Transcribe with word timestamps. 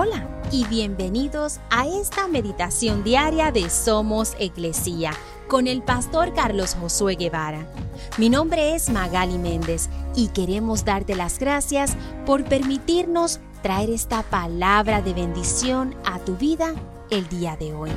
Hola 0.00 0.28
y 0.52 0.64
bienvenidos 0.66 1.58
a 1.70 1.88
esta 1.88 2.28
meditación 2.28 3.02
diaria 3.02 3.50
de 3.50 3.68
Somos 3.68 4.36
Iglesia 4.38 5.10
con 5.48 5.66
el 5.66 5.82
pastor 5.82 6.32
Carlos 6.34 6.76
Josué 6.80 7.16
Guevara. 7.16 7.66
Mi 8.16 8.28
nombre 8.28 8.76
es 8.76 8.90
Magali 8.90 9.38
Méndez 9.38 9.88
y 10.14 10.28
queremos 10.28 10.84
darte 10.84 11.16
las 11.16 11.40
gracias 11.40 11.96
por 12.26 12.44
permitirnos 12.44 13.40
traer 13.60 13.90
esta 13.90 14.22
palabra 14.22 15.02
de 15.02 15.14
bendición 15.14 15.96
a 16.04 16.20
tu 16.20 16.36
vida 16.36 16.76
el 17.10 17.28
día 17.28 17.56
de 17.56 17.74
hoy. 17.74 17.90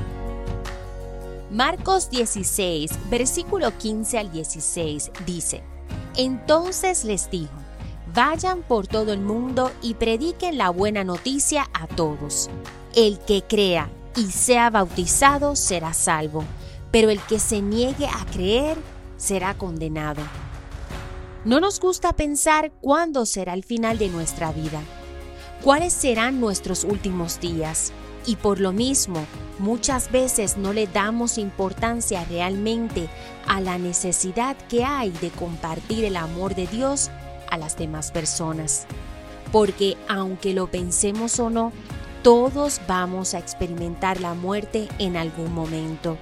Marcos 1.52 2.10
16, 2.10 3.12
versículo 3.12 3.78
15 3.78 4.18
al 4.18 4.32
16 4.32 5.12
dice, 5.28 5.62
Entonces 6.16 7.04
les 7.04 7.30
dijo, 7.30 7.61
Vayan 8.14 8.62
por 8.64 8.88
todo 8.88 9.14
el 9.14 9.22
mundo 9.22 9.72
y 9.82 9.94
prediquen 9.94 10.58
la 10.58 10.70
buena 10.70 11.06
noticia 11.06 11.70
a 11.74 11.88
todos. 11.88 12.50
El 12.94 13.20
que 13.20 13.42
crea 13.44 13.90
y 14.18 14.32
sea 14.32 14.70
bautizado 14.70 15.56
será 15.56 15.94
salvo, 15.94 16.44
pero 16.92 17.10
el 17.10 17.22
que 17.22 17.40
se 17.40 17.62
niegue 17.62 18.08
a 18.08 18.26
creer 18.34 18.78
será 19.16 19.54
condenado. 19.54 20.22
No 21.46 21.62
nos 21.62 21.80
gusta 21.80 22.12
pensar 22.12 22.74
cuándo 22.82 23.26
será 23.26 23.54
el 23.54 23.64
final 23.64 23.98
de 23.98 24.10
nuestra 24.10 24.52
vida, 24.52 24.82
cuáles 25.64 25.94
serán 25.94 26.42
nuestros 26.42 26.84
últimos 26.84 27.40
días, 27.40 27.94
y 28.26 28.36
por 28.36 28.60
lo 28.60 28.74
mismo 28.74 29.26
muchas 29.58 30.12
veces 30.12 30.58
no 30.58 30.74
le 30.74 30.86
damos 30.88 31.38
importancia 31.38 32.26
realmente 32.26 33.08
a 33.48 33.62
la 33.62 33.78
necesidad 33.78 34.58
que 34.68 34.84
hay 34.84 35.12
de 35.12 35.30
compartir 35.30 36.04
el 36.04 36.18
amor 36.18 36.56
de 36.56 36.68
Dios 36.68 37.10
a 37.52 37.58
las 37.58 37.78
demás 37.78 38.12
personas. 38.12 38.88
Porque 39.52 39.98
aunque 40.10 40.54
lo 40.54 40.72
pensemos 40.72 41.40
o 41.40 41.52
no, 41.52 41.72
todos 42.24 42.82
vamos 42.88 43.34
a 43.34 43.40
experimentar 43.40 44.20
la 44.20 44.34
muerte 44.34 44.88
en 44.98 45.18
algún 45.18 45.54
momento. 45.54 46.18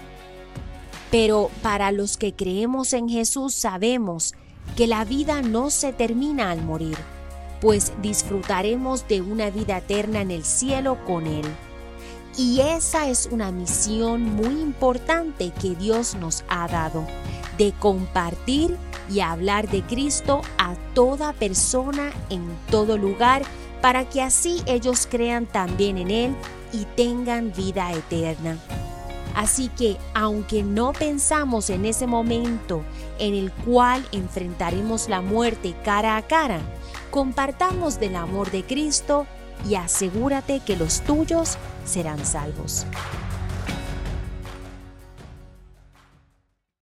Pero 1.11 1.49
para 1.61 1.91
los 1.91 2.17
que 2.17 2.33
creemos 2.33 2.93
en 2.93 3.09
Jesús 3.09 3.53
sabemos 3.53 4.33
que 4.75 4.87
la 4.87 5.05
vida 5.05 5.41
no 5.41 5.69
se 5.69 5.93
termina 5.93 6.51
al 6.51 6.61
morir, 6.61 6.97
pues 7.61 7.91
disfrutaremos 8.01 9.07
de 9.07 9.21
una 9.21 9.49
vida 9.49 9.77
eterna 9.77 10.21
en 10.21 10.31
el 10.31 10.43
cielo 10.45 10.97
con 11.05 11.27
Él. 11.27 11.45
Y 12.37 12.61
esa 12.61 13.09
es 13.09 13.27
una 13.31 13.51
misión 13.51 14.23
muy 14.35 14.61
importante 14.61 15.51
que 15.59 15.75
Dios 15.75 16.15
nos 16.15 16.43
ha 16.47 16.67
dado, 16.67 17.05
de 17.57 17.73
compartir 17.73 18.77
y 19.09 19.21
hablar 19.21 19.69
de 19.69 19.81
Cristo 19.83 20.41
a 20.57 20.75
toda 20.93 21.33
persona 21.33 22.11
en 22.29 22.47
todo 22.69 22.97
lugar 22.97 23.41
para 23.81 24.07
que 24.09 24.21
así 24.21 24.61
ellos 24.65 25.07
crean 25.09 25.45
también 25.45 25.97
en 25.97 26.11
Él 26.11 26.35
y 26.73 26.85
tengan 26.95 27.51
vida 27.53 27.91
eterna. 27.93 28.57
Así 29.35 29.69
que 29.69 29.97
aunque 30.13 30.63
no 30.63 30.91
pensamos 30.91 31.69
en 31.69 31.85
ese 31.85 32.07
momento 32.07 32.83
en 33.19 33.35
el 33.35 33.51
cual 33.51 34.05
enfrentaremos 34.11 35.07
la 35.07 35.21
muerte 35.21 35.75
cara 35.83 36.17
a 36.17 36.21
cara, 36.23 36.59
compartamos 37.11 37.99
del 37.99 38.15
amor 38.15 38.51
de 38.51 38.63
Cristo 38.63 39.25
y 39.67 39.75
asegúrate 39.75 40.61
que 40.61 40.75
los 40.75 41.01
tuyos 41.01 41.57
serán 41.85 42.25
salvos. 42.25 42.85